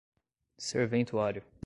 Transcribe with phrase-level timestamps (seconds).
[0.57, 1.45] serventuário